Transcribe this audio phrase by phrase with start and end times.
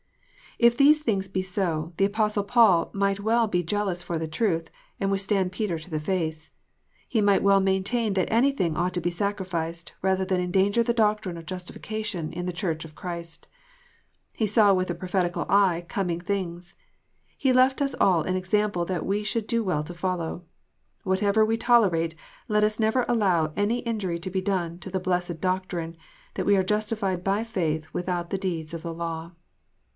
[0.57, 4.69] If these things be so, the Apostle Paul might well be jealous for the truth,
[4.99, 6.51] and withstand Peter to the face.
[7.07, 11.37] He might well maintain that anything ought to be sacrificed, rather than endanger the doctrine
[11.37, 13.47] of justification in the Church of Christ.
[14.33, 16.75] He saw with a prophetical eye coming things.
[17.37, 20.41] He left us all an example that we should do well to folloAV.
[21.03, 22.13] Whatever we tolerate,
[22.47, 25.95] let us never allow any injury to be done to that blessed doctrine,
[26.35, 29.31] that we are justified by faith without the deeds of the law.